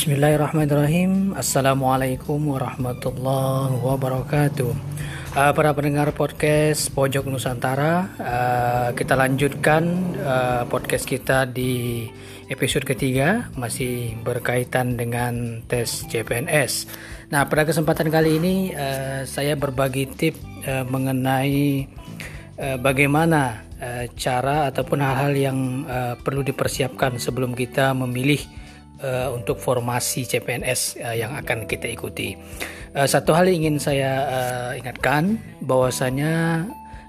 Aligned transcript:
Bismillahirrahmanirrahim. 0.00 1.36
Assalamualaikum 1.36 2.40
warahmatullahi 2.56 3.84
wabarakatuh. 3.84 4.72
Uh, 5.36 5.52
Para 5.52 5.76
pendengar 5.76 6.08
podcast 6.16 6.88
Pojok 6.96 7.28
Nusantara 7.28 8.08
uh, 8.16 8.88
Kita 8.96 9.12
lanjutkan 9.12 9.84
uh, 10.16 10.64
podcast 10.72 11.04
kita 11.04 11.44
di 11.44 12.08
episode 12.48 12.88
ketiga 12.88 13.52
Masih 13.60 14.16
berkaitan 14.24 14.96
dengan 14.96 15.60
tes 15.68 16.08
CPNS 16.08 16.88
Nah 17.28 17.44
pada 17.44 17.68
kesempatan 17.68 18.08
kali 18.08 18.40
ini 18.40 18.72
uh, 18.72 19.28
Saya 19.28 19.52
berbagi 19.52 20.08
tip 20.16 20.40
uh, 20.64 20.88
mengenai 20.88 21.84
uh, 22.56 22.80
Bagaimana 22.80 23.68
uh, 23.76 24.08
cara 24.16 24.64
ataupun 24.72 25.04
hal-hal 25.04 25.36
yang 25.36 25.84
uh, 25.84 26.16
perlu 26.16 26.40
dipersiapkan 26.40 27.20
sebelum 27.20 27.52
kita 27.52 27.92
memilih 27.92 28.40
uh, 29.02 29.28
untuk 29.34 29.58
formasi 29.58 30.24
CPNS 30.28 31.00
uh, 31.00 31.16
yang 31.16 31.32
akan 31.36 31.66
kita 31.66 31.88
ikuti. 31.90 32.36
Uh, 32.94 33.08
satu 33.08 33.34
hal 33.34 33.48
yang 33.48 33.66
ingin 33.66 33.76
saya 33.80 34.10
uh, 34.28 34.70
ingatkan 34.76 35.40
bahwasanya 35.64 36.64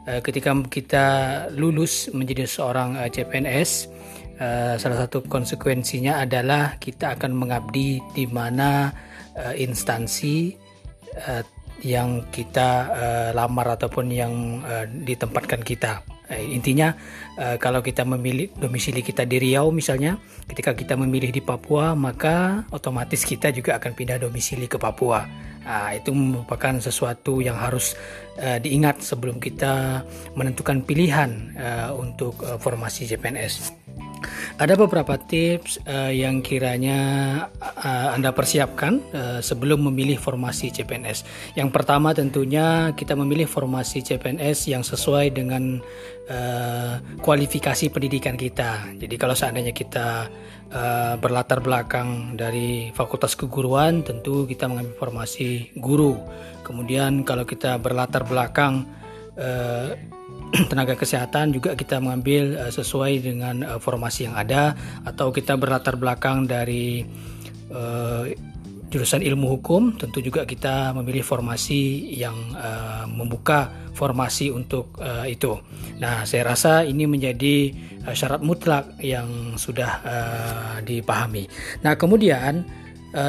uh, 0.07 0.19
ketika 0.23 0.55
kita 0.67 1.05
lulus 1.53 2.09
menjadi 2.11 2.47
seorang 2.47 2.97
uh, 2.97 3.07
CPNS 3.11 3.91
uh, 4.41 4.75
salah 4.81 4.97
satu 5.05 5.21
konsekuensinya 5.25 6.23
adalah 6.23 6.81
kita 6.81 7.13
akan 7.15 7.37
mengabdi 7.37 8.01
di 8.17 8.25
mana 8.25 8.89
uh, 9.37 9.53
instansi 9.53 10.55
uh, 11.27 11.43
yang 11.81 12.29
kita 12.29 12.69
uh, 12.93 13.29
lamar 13.33 13.73
ataupun 13.73 14.05
yang 14.13 14.61
uh, 14.61 14.85
ditempatkan 14.85 15.65
kita. 15.65 16.05
Eh, 16.31 16.55
intinya 16.55 16.95
uh, 17.35 17.59
kalau 17.59 17.83
kita 17.83 18.07
memilih 18.07 18.47
domisili 18.55 19.03
kita 19.03 19.27
di 19.27 19.35
Riau 19.35 19.67
misalnya, 19.75 20.15
ketika 20.47 20.71
kita 20.71 20.95
memilih 20.95 21.27
di 21.27 21.43
Papua 21.43 21.91
maka 21.91 22.63
otomatis 22.71 23.27
kita 23.27 23.51
juga 23.51 23.75
akan 23.75 23.91
pindah 23.91 24.23
domisili 24.23 24.71
ke 24.71 24.79
Papua. 24.79 25.27
Nah, 25.61 25.93
itu 25.93 26.09
merupakan 26.15 26.73
sesuatu 26.81 27.37
yang 27.43 27.59
harus 27.59 27.93
uh, 28.39 28.57
diingat 28.57 29.03
sebelum 29.03 29.37
kita 29.37 30.01
menentukan 30.33 30.81
pilihan 30.87 31.53
uh, 31.59 31.91
untuk 31.99 32.39
uh, 32.41 32.57
formasi 32.57 33.05
CPNS. 33.05 33.80
Ada 34.61 34.77
beberapa 34.77 35.17
tips 35.17 35.81
uh, 35.89 36.13
yang 36.13 36.45
kiranya 36.45 36.99
uh, 37.57 38.13
Anda 38.13 38.29
persiapkan 38.29 39.01
uh, 39.09 39.39
sebelum 39.41 39.89
memilih 39.89 40.21
formasi 40.21 40.69
CPNS. 40.69 41.25
Yang 41.57 41.73
pertama 41.73 42.13
tentunya 42.13 42.93
kita 42.93 43.17
memilih 43.17 43.49
formasi 43.49 44.05
CPNS 44.05 44.69
yang 44.69 44.85
sesuai 44.85 45.33
dengan 45.33 45.81
uh, 46.29 46.93
kualifikasi 47.25 47.89
pendidikan 47.89 48.37
kita. 48.37 48.85
Jadi 49.01 49.17
kalau 49.17 49.33
seandainya 49.33 49.73
kita 49.73 50.29
uh, 50.69 51.17
berlatar 51.17 51.57
belakang 51.65 52.37
dari 52.37 52.93
Fakultas 52.93 53.33
Keguruan, 53.33 54.05
tentu 54.05 54.45
kita 54.45 54.69
mengambil 54.69 54.93
formasi 54.93 55.73
guru. 55.73 56.21
Kemudian 56.61 57.25
kalau 57.25 57.49
kita 57.49 57.81
berlatar 57.81 58.29
belakang 58.29 58.85
uh, 59.37 59.95
tenaga 60.71 60.99
kesehatan 60.99 61.55
juga 61.55 61.77
kita 61.77 61.99
mengambil 62.03 62.59
uh, 62.59 62.71
sesuai 62.71 63.23
dengan 63.23 63.63
uh, 63.63 63.79
formasi 63.79 64.27
yang 64.27 64.35
ada 64.35 64.75
atau 65.07 65.31
kita 65.31 65.55
berlatar 65.55 65.95
belakang 65.95 66.47
dari 66.49 67.05
jurusan 68.91 69.23
ilmu 69.23 69.47
hukum 69.55 69.95
tentu 69.95 70.19
juga 70.19 70.43
kita 70.43 70.91
memilih 70.91 71.23
formasi 71.23 72.11
yang 72.19 72.35
membuka 73.15 73.71
formasi 73.95 74.51
untuk 74.51 74.99
itu. 75.23 75.55
Nah, 76.03 76.27
saya 76.27 76.51
rasa 76.51 76.83
ini 76.83 77.07
menjadi 77.07 77.71
syarat 78.11 78.43
mutlak 78.43 78.99
yang 78.99 79.55
sudah 79.55 80.03
dipahami. 80.83 81.47
Nah, 81.79 81.95
kemudian 81.95 82.67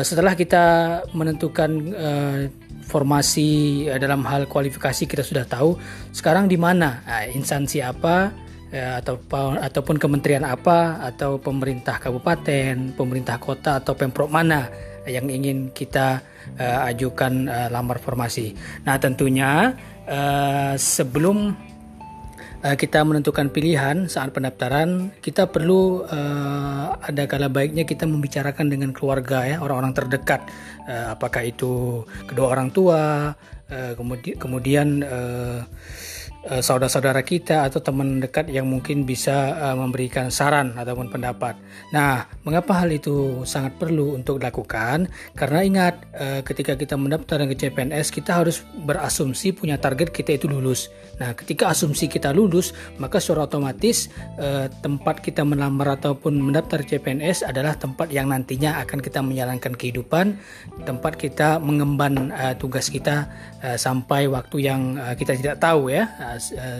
setelah 0.03 0.35
kita 0.35 0.67
menentukan 1.15 1.71
formasi 2.83 3.87
uh, 3.89 3.97
dalam 3.97 4.27
hal 4.27 4.51
kualifikasi 4.51 5.09
kita 5.09 5.23
sudah 5.25 5.47
tahu. 5.49 5.79
Sekarang 6.11 6.51
di 6.51 6.61
mana? 6.61 7.01
Uh, 7.07 7.33
instansi 7.33 7.81
apa? 7.81 8.35
Uh, 8.75 9.01
atau 9.01 9.17
ataupun 9.57 9.97
kementerian 9.97 10.45
apa? 10.45 11.01
Atau 11.01 11.41
pemerintah 11.41 11.97
kabupaten, 12.03 12.93
pemerintah 12.99 13.41
kota 13.41 13.81
atau 13.81 13.95
pemprov 13.97 14.29
mana 14.29 14.69
yang 15.09 15.27
ingin 15.27 15.75
kita 15.75 16.23
ajukan 16.63 17.51
lamar 17.71 17.99
formasi. 17.99 18.55
Nah, 18.87 18.99
tentunya 18.99 19.75
sebelum 20.79 21.55
kita 22.63 23.03
menentukan 23.03 23.51
pilihan 23.51 24.07
saat 24.07 24.31
pendaftaran, 24.31 25.11
kita 25.19 25.51
perlu 25.51 26.07
uh, 26.07 26.95
ada 27.03 27.27
kala 27.27 27.51
baiknya 27.51 27.83
kita 27.83 28.07
membicarakan 28.07 28.71
dengan 28.71 28.95
keluarga 28.95 29.43
ya, 29.43 29.59
orang-orang 29.59 29.91
terdekat. 29.99 30.47
Uh, 30.87 31.19
apakah 31.19 31.43
itu 31.43 32.07
kedua 32.31 32.55
orang 32.55 32.71
tua, 32.71 33.35
uh, 33.67 33.93
kemudian 33.99 34.39
kemudian 34.39 34.89
uh, 35.03 35.67
Eh, 36.22 36.22
saudara-saudara 36.43 37.23
kita 37.23 37.71
atau 37.71 37.79
teman 37.79 38.19
dekat 38.19 38.51
yang 38.51 38.67
mungkin 38.67 39.07
bisa 39.07 39.55
uh, 39.55 39.77
memberikan 39.79 40.27
saran 40.27 40.75
ataupun 40.75 41.07
pendapat. 41.07 41.55
Nah, 41.95 42.27
mengapa 42.43 42.83
hal 42.83 42.91
itu 42.91 43.47
sangat 43.47 43.79
perlu 43.79 44.19
untuk 44.19 44.43
dilakukan? 44.43 45.07
Karena 45.39 45.63
ingat, 45.63 45.95
uh, 46.19 46.41
ketika 46.43 46.75
kita 46.75 46.99
mendaftar 46.99 47.47
ke 47.47 47.55
CPNS, 47.55 48.11
kita 48.11 48.43
harus 48.43 48.67
berasumsi 48.83 49.55
punya 49.55 49.79
target 49.79 50.11
kita 50.11 50.35
itu 50.35 50.51
lulus. 50.51 50.91
Nah, 51.23 51.31
ketika 51.39 51.71
asumsi 51.71 52.11
kita 52.11 52.35
lulus, 52.35 52.75
maka 52.99 53.23
secara 53.23 53.47
otomatis 53.47 54.11
tempat 54.83 55.23
kita 55.23 55.47
melamar 55.47 55.95
ataupun 55.95 56.35
mendaftar 56.35 56.83
CPNS 56.83 57.47
adalah 57.47 57.79
tempat 57.79 58.11
yang 58.11 58.33
nantinya 58.33 58.83
akan 58.83 58.99
kita 58.99 59.23
menjalankan 59.23 59.79
kehidupan, 59.79 60.35
tempat 60.83 61.15
kita 61.15 61.63
mengemban 61.63 62.35
tugas 62.59 62.91
kita 62.91 63.31
sampai 63.79 64.27
waktu 64.27 64.57
yang 64.67 64.99
kita 65.15 65.39
tidak 65.39 65.57
tahu 65.63 65.93
ya 65.93 66.11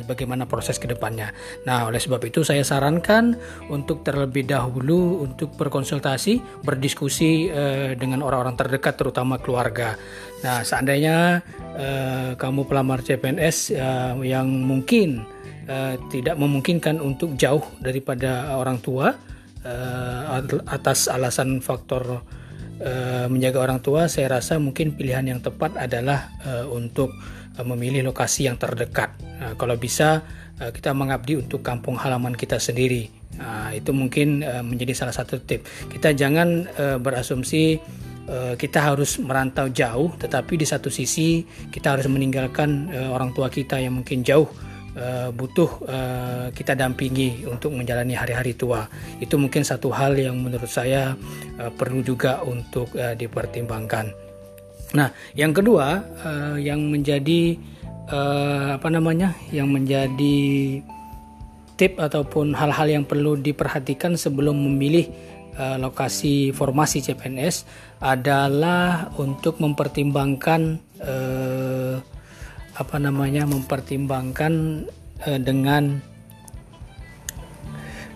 bagaimana 0.07 0.47
proses 0.47 0.79
ke 0.79 0.87
depannya. 0.87 1.35
Nah, 1.67 1.89
oleh 1.91 1.99
sebab 1.99 2.23
itu 2.23 2.45
saya 2.47 2.63
sarankan 2.63 3.37
untuk 3.73 4.07
terlebih 4.07 4.47
dahulu 4.47 5.25
untuk 5.25 5.57
berkonsultasi, 5.59 6.63
berdiskusi 6.63 7.51
uh, 7.51 7.97
dengan 7.97 8.23
orang-orang 8.23 8.55
terdekat, 8.55 8.95
terutama 8.99 9.41
keluarga. 9.43 9.97
Nah, 10.43 10.63
seandainya 10.63 11.43
uh, 11.79 12.31
kamu 12.37 12.67
pelamar 12.67 13.01
CPNS 13.03 13.75
yang 14.23 14.49
mungkin 14.49 15.25
tidak 16.11 16.35
memungkinkan 16.43 16.99
untuk 16.99 17.39
jauh 17.39 17.63
daripada 17.79 18.59
orang 18.59 18.83
tua 18.83 19.15
atas 20.67 21.07
alasan 21.07 21.63
faktor 21.63 22.19
menjaga 23.31 23.63
orang 23.63 23.79
tua, 23.79 24.11
saya 24.11 24.43
rasa 24.43 24.59
mungkin 24.59 24.99
pilihan 24.99 25.23
yang 25.23 25.39
tepat 25.39 25.79
adalah 25.79 26.35
untuk 26.67 27.15
memilih 27.61 28.09
lokasi 28.09 28.49
yang 28.49 28.57
terdekat. 28.57 29.13
Nah, 29.37 29.53
kalau 29.61 29.77
bisa 29.77 30.25
uh, 30.57 30.73
kita 30.73 30.97
mengabdi 30.97 31.37
untuk 31.37 31.61
kampung 31.61 32.01
halaman 32.01 32.33
kita 32.33 32.57
sendiri. 32.57 33.13
Nah, 33.37 33.73
itu 33.73 33.97
mungkin 33.97 34.45
menjadi 34.45 34.93
salah 34.93 35.17
satu 35.17 35.41
tip. 35.41 35.65
Kita 35.89 36.13
jangan 36.13 36.69
berasumsi 37.01 37.81
kita 38.61 38.93
harus 38.93 39.17
merantau 39.19 39.73
jauh, 39.73 40.13
tetapi 40.21 40.61
di 40.61 40.69
satu 40.69 40.93
sisi 40.93 41.43
kita 41.73 41.97
harus 41.97 42.07
meninggalkan 42.13 42.93
orang 42.93 43.33
tua 43.33 43.49
kita 43.49 43.81
yang 43.81 44.05
mungkin 44.05 44.21
jauh 44.21 44.47
uh, 44.95 45.33
butuh 45.33 45.71
uh, 45.89 46.47
kita 46.53 46.77
dampingi 46.77 47.49
untuk 47.49 47.73
menjalani 47.73 48.13
hari-hari 48.13 48.53
tua. 48.53 48.85
Itu 49.17 49.41
mungkin 49.41 49.65
satu 49.65 49.89
hal 49.91 50.15
yang 50.21 50.37
menurut 50.39 50.69
saya 50.69 51.17
perlu 51.57 52.05
juga 52.05 52.45
untuk 52.45 52.93
dipertimbangkan. 52.95 54.32
Nah, 54.93 55.09
yang 55.33 55.57
kedua 55.57 56.05
uh, 56.21 56.57
yang 56.61 56.93
menjadi 56.93 57.57
uh, 58.13 58.77
apa 58.77 58.89
namanya 58.93 59.33
yang 59.49 59.73
menjadi 59.73 60.37
tip 61.81 61.97
ataupun 61.97 62.53
hal-hal 62.53 62.89
yang 63.01 63.05
perlu 63.09 63.41
diperhatikan 63.41 64.21
sebelum 64.21 64.55
memilih 64.55 65.09
uh, 65.57 65.81
lokasi 65.81 66.53
formasi 66.53 67.01
CPNS 67.01 67.65
adalah 68.05 69.09
untuk 69.17 69.59
mempertimbangkan 69.65 70.77
uh, 71.01 71.97
apa 72.77 72.97
namanya 73.01 73.49
mempertimbangkan 73.49 74.85
uh, 75.25 75.41
dengan 75.41 76.01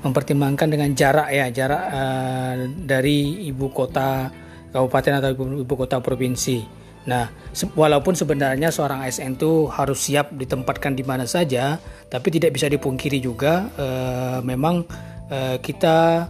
mempertimbangkan 0.04 0.68
dengan 0.70 0.90
jarak 0.92 1.28
ya 1.32 1.48
jarak 1.50 1.84
uh, 1.88 2.54
dari 2.84 3.48
ibu 3.48 3.72
kota 3.72 4.30
kabupaten 4.76 5.24
atau 5.24 5.32
ibu, 5.32 5.74
kota 5.74 5.96
provinsi 6.04 6.84
Nah, 7.06 7.30
walaupun 7.78 8.18
sebenarnya 8.18 8.74
seorang 8.74 9.06
ASN 9.06 9.38
itu 9.38 9.70
harus 9.70 10.10
siap 10.10 10.34
ditempatkan 10.34 10.98
di 10.98 11.06
mana 11.06 11.22
saja, 11.22 11.78
tapi 12.10 12.34
tidak 12.34 12.58
bisa 12.58 12.66
dipungkiri 12.66 13.22
juga 13.22 13.70
e, 13.78 13.86
memang 14.42 14.82
e, 15.30 15.62
kita 15.62 16.26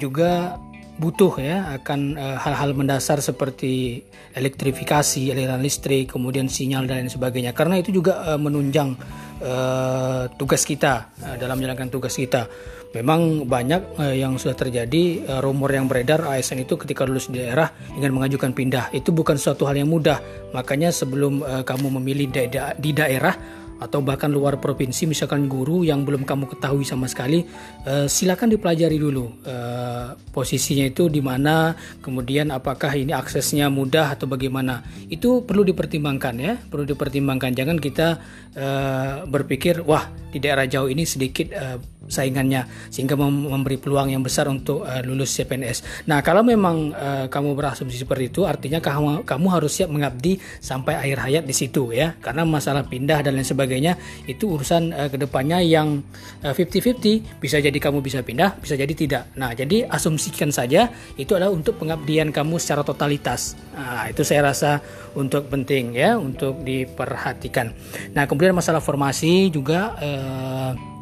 juga 0.00 0.56
butuh 0.94 1.42
ya 1.42 1.74
akan 1.74 2.14
eh, 2.14 2.36
hal-hal 2.38 2.70
e, 2.70 2.76
mendasar 2.78 3.18
seperti 3.18 4.06
elektrifikasi, 4.32 5.34
aliran 5.34 5.58
listrik, 5.58 6.14
kemudian 6.14 6.46
sinyal 6.46 6.86
dan 6.86 7.02
lain 7.04 7.10
sebagainya. 7.10 7.50
Karena 7.50 7.82
itu 7.82 7.90
juga 7.90 8.22
e, 8.24 8.32
menunjang 8.38 8.94
uh, 9.42 10.30
tugas 10.38 10.62
kita 10.62 11.10
dalam 11.36 11.58
menjalankan 11.58 11.90
tugas 11.90 12.14
kita. 12.16 12.46
Memang 12.94 13.50
banyak 13.50 13.98
uh, 13.98 14.14
yang 14.14 14.38
sudah 14.38 14.54
terjadi 14.54 15.26
uh, 15.26 15.40
rumor 15.42 15.74
yang 15.74 15.90
beredar 15.90 16.22
ASN 16.30 16.62
itu 16.62 16.78
ketika 16.78 17.02
lulus 17.02 17.26
di 17.26 17.42
daerah 17.42 17.74
ingin 17.98 18.14
mengajukan 18.14 18.54
pindah. 18.54 18.94
Itu 18.94 19.10
bukan 19.10 19.34
suatu 19.34 19.66
hal 19.66 19.74
yang 19.74 19.90
mudah. 19.90 20.22
Makanya 20.54 20.94
sebelum 20.94 21.42
uh, 21.42 21.66
kamu 21.66 21.98
memilih 21.98 22.30
da 22.30 22.42
da 22.46 22.64
di 22.78 22.94
daerah 22.94 23.34
atau 23.82 24.00
bahkan 24.00 24.30
luar 24.30 24.62
provinsi 24.62 25.04
misalkan 25.10 25.50
guru 25.50 25.82
yang 25.82 26.06
belum 26.06 26.22
kamu 26.22 26.46
ketahui 26.56 26.86
sama 26.86 27.10
sekali 27.10 27.42
uh, 27.84 28.06
silakan 28.06 28.54
dipelajari 28.54 28.96
dulu 28.96 29.44
uh, 29.44 30.14
posisinya 30.30 30.86
itu 30.86 31.10
di 31.10 31.18
mana 31.18 31.74
kemudian 31.98 32.54
apakah 32.54 32.94
ini 32.94 33.10
aksesnya 33.10 33.66
mudah 33.68 34.14
atau 34.14 34.30
bagaimana 34.30 34.80
itu 35.10 35.42
perlu 35.42 35.66
dipertimbangkan 35.66 36.34
ya 36.38 36.54
perlu 36.56 36.86
dipertimbangkan 36.86 37.50
jangan 37.52 37.76
kita 37.76 38.22
uh, 38.54 39.26
berpikir 39.26 39.82
wah 39.82 40.06
di 40.30 40.38
daerah 40.38 40.64
jauh 40.70 40.86
ini 40.86 41.02
sedikit 41.02 41.50
uh, 41.52 41.78
saingannya 42.08 42.90
sehingga 42.92 43.16
memberi 43.18 43.76
peluang 43.80 44.12
yang 44.12 44.22
besar 44.22 44.48
untuk 44.48 44.84
uh, 44.84 45.00
lulus 45.04 45.34
CPNS. 45.34 46.06
Nah, 46.10 46.20
kalau 46.20 46.44
memang 46.44 46.92
uh, 46.92 47.26
kamu 47.28 47.56
berasumsi 47.56 48.00
seperti 48.00 48.30
itu, 48.32 48.44
artinya 48.44 48.78
kamu 48.78 49.24
kamu 49.24 49.46
harus 49.50 49.72
siap 49.74 49.90
mengabdi 49.90 50.38
sampai 50.60 50.96
akhir 50.98 51.18
hayat 51.28 51.44
di 51.44 51.54
situ 51.54 51.90
ya. 51.90 52.16
Karena 52.20 52.46
masalah 52.46 52.86
pindah 52.86 53.20
dan 53.24 53.36
lain 53.36 53.46
sebagainya 53.46 53.96
itu 54.28 54.54
urusan 54.54 54.92
uh, 54.94 55.08
ke 55.08 55.16
depannya 55.20 55.60
yang 55.64 56.00
uh, 56.44 56.52
50-50 56.52 57.40
bisa 57.40 57.56
jadi 57.58 57.78
kamu 57.78 58.00
bisa 58.04 58.20
pindah, 58.22 58.56
bisa 58.60 58.74
jadi 58.78 58.94
tidak. 58.94 59.34
Nah, 59.34 59.52
jadi 59.52 59.88
asumsikan 59.88 60.54
saja 60.54 60.92
itu 61.18 61.34
adalah 61.34 61.52
untuk 61.52 61.80
pengabdian 61.80 62.30
kamu 62.30 62.60
secara 62.60 62.86
totalitas. 62.86 63.58
Nah, 63.74 64.06
itu 64.08 64.22
saya 64.22 64.50
rasa 64.52 64.78
untuk 65.14 65.46
penting 65.50 65.94
ya 65.94 66.18
untuk 66.18 66.62
diperhatikan. 66.62 67.70
Nah, 68.14 68.26
kemudian 68.26 68.54
masalah 68.54 68.82
formasi 68.82 69.50
juga 69.50 69.94
uh, 69.98 70.93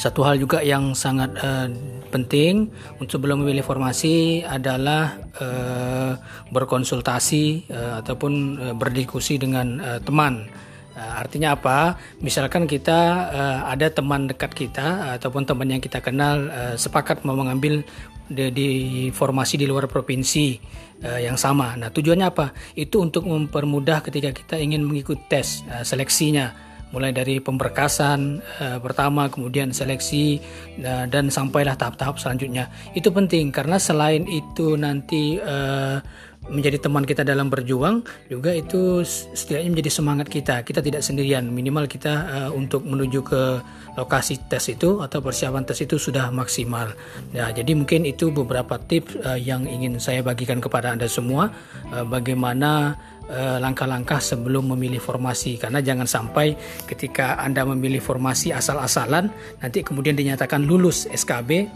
satu 0.00 0.24
hal 0.24 0.40
juga 0.40 0.64
yang 0.64 0.96
sangat 0.96 1.28
uh, 1.44 1.68
penting 2.08 2.72
untuk 2.96 3.20
sebelum 3.20 3.44
memilih 3.44 3.60
formasi 3.60 4.40
adalah 4.40 5.20
uh, 5.36 6.16
berkonsultasi 6.48 7.68
uh, 7.68 8.00
ataupun 8.00 8.32
uh, 8.56 8.74
berdiskusi 8.74 9.36
dengan 9.36 9.76
uh, 9.84 10.00
teman. 10.00 10.48
Artinya 11.00 11.56
apa? 11.56 11.96
Misalkan 12.20 12.68
kita 12.68 13.32
uh, 13.32 13.58
ada 13.72 13.88
teman 13.88 14.28
dekat 14.28 14.52
kita 14.52 15.16
ataupun 15.16 15.48
teman 15.48 15.64
yang 15.64 15.80
kita 15.80 15.96
kenal 16.04 16.52
uh, 16.52 16.76
sepakat 16.76 17.24
mau 17.24 17.32
mengambil 17.32 17.80
di, 18.28 18.46
di 18.52 18.68
formasi 19.08 19.56
di 19.56 19.64
luar 19.64 19.88
provinsi 19.88 20.60
uh, 21.00 21.16
yang 21.16 21.40
sama. 21.40 21.72
Nah, 21.80 21.88
tujuannya 21.88 22.26
apa? 22.28 22.52
Itu 22.76 23.00
untuk 23.00 23.24
mempermudah 23.24 24.04
ketika 24.04 24.30
kita 24.30 24.56
ingin 24.60 24.84
mengikuti 24.84 25.24
tes 25.24 25.64
uh, 25.72 25.80
seleksinya 25.80 26.69
mulai 26.90 27.14
dari 27.14 27.38
pemberkasan 27.38 28.42
uh, 28.60 28.78
pertama 28.82 29.30
kemudian 29.30 29.70
seleksi 29.70 30.42
uh, 30.82 31.06
dan 31.06 31.30
sampailah 31.30 31.78
tahap-tahap 31.78 32.18
selanjutnya. 32.18 32.66
Itu 32.94 33.14
penting 33.14 33.54
karena 33.54 33.78
selain 33.78 34.26
itu 34.26 34.74
nanti 34.74 35.38
uh, 35.38 36.02
menjadi 36.50 36.82
teman 36.82 37.06
kita 37.06 37.22
dalam 37.22 37.48
berjuang 37.48 38.02
juga 38.26 38.50
itu 38.52 39.06
setidaknya 39.06 39.70
menjadi 39.70 39.90
semangat 39.90 40.26
kita. 40.26 40.66
Kita 40.66 40.82
tidak 40.82 41.06
sendirian. 41.06 41.46
Minimal 41.48 41.86
kita 41.86 42.14
uh, 42.26 42.50
untuk 42.50 42.82
menuju 42.82 43.20
ke 43.22 43.42
lokasi 43.94 44.42
tes 44.50 44.66
itu 44.70 44.98
atau 45.00 45.22
persiapan 45.22 45.62
tes 45.62 45.78
itu 45.80 45.96
sudah 45.96 46.28
maksimal. 46.34 46.90
Ya 47.30 47.48
jadi 47.54 47.72
mungkin 47.78 48.02
itu 48.04 48.34
beberapa 48.34 48.76
tips 48.76 49.22
uh, 49.22 49.38
yang 49.38 49.64
ingin 49.64 50.02
saya 50.02 50.20
bagikan 50.26 50.58
kepada 50.58 50.90
anda 50.90 51.06
semua 51.06 51.54
uh, 51.94 52.04
bagaimana 52.04 52.98
langkah-langkah 53.30 54.18
sebelum 54.18 54.74
memilih 54.74 54.98
formasi. 54.98 55.54
Karena 55.54 55.78
jangan 55.78 56.02
sampai 56.02 56.50
ketika 56.90 57.38
Anda 57.38 57.62
memilih 57.62 58.02
formasi 58.02 58.50
asal-asalan 58.50 59.30
nanti 59.62 59.86
kemudian 59.86 60.18
dinyatakan 60.18 60.66
lulus 60.66 61.06
SKB 61.06 61.70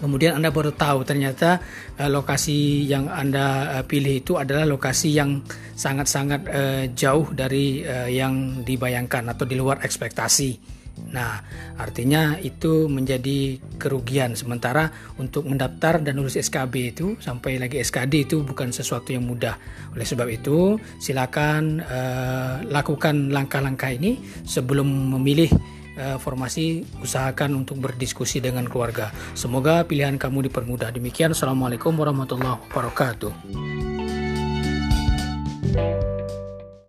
kemudian 0.00 0.36
Anda 0.38 0.52
baru 0.52 0.72
tahu 0.72 1.04
ternyata 1.06 1.60
uh, 1.96 2.10
lokasi 2.10 2.84
yang 2.86 3.08
Anda 3.08 3.80
uh, 3.80 3.84
pilih 3.84 4.24
itu 4.24 4.36
adalah 4.36 4.68
lokasi 4.68 5.14
yang 5.16 5.40
sangat-sangat 5.76 6.40
uh, 6.48 6.84
jauh 6.92 7.32
dari 7.32 7.84
uh, 7.84 8.08
yang 8.08 8.64
dibayangkan 8.64 9.32
atau 9.32 9.44
di 9.48 9.56
luar 9.56 9.80
ekspektasi. 9.84 10.76
Nah, 11.12 11.44
artinya 11.76 12.40
itu 12.40 12.88
menjadi 12.88 13.60
kerugian. 13.76 14.32
Sementara 14.32 14.88
untuk 15.20 15.44
mendaftar 15.44 16.00
dan 16.00 16.16
lulus 16.16 16.40
SKB 16.40 16.74
itu 16.96 17.06
sampai 17.20 17.60
lagi 17.60 17.76
SKD 17.84 18.32
itu 18.32 18.36
bukan 18.40 18.72
sesuatu 18.72 19.12
yang 19.12 19.28
mudah. 19.28 19.60
Oleh 19.92 20.08
sebab 20.08 20.28
itu, 20.32 20.80
silakan 20.96 21.84
uh, 21.84 22.64
lakukan 22.64 23.28
langkah-langkah 23.28 23.92
ini 23.92 24.16
sebelum 24.48 24.88
memilih 24.88 25.52
uh, 25.96 26.16
formasi. 26.20 26.86
Usahakan 27.02 27.64
untuk 27.64 27.80
berdiskusi 27.80 28.38
dengan 28.38 28.68
keluarga. 28.68 29.10
Semoga 29.32 29.82
pilihan 29.84 30.16
kamu 30.20 30.48
dipermudah. 30.52 30.92
Demikian, 30.92 31.32
assalamualaikum 31.34 31.96
warahmatullahi 31.96 32.60
wabarakatuh. 32.70 33.85